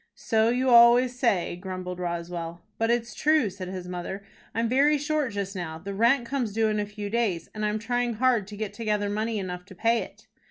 "So 0.15 0.49
you 0.49 0.71
always 0.71 1.19
say," 1.19 1.55
grumbled 1.55 1.99
Roswell. 1.99 2.61
"But 2.79 2.89
it's 2.89 3.13
true," 3.13 3.51
said 3.51 3.67
his 3.67 3.87
mother. 3.87 4.23
"I'm 4.55 4.67
very 4.67 4.97
short 4.97 5.31
just 5.33 5.55
now. 5.55 5.77
The 5.77 5.93
rent 5.93 6.25
comes 6.25 6.53
due 6.53 6.69
in 6.69 6.79
a 6.79 6.87
few 6.87 7.07
days, 7.11 7.49
and 7.53 7.63
I 7.63 7.69
am 7.69 7.77
trying 7.77 8.15
hard 8.15 8.47
to 8.47 8.57
get 8.57 8.73
together 8.73 9.11
money 9.11 9.37
enough 9.37 9.63
to 9.65 9.75
pay 9.75 9.99
it." 10.01 10.25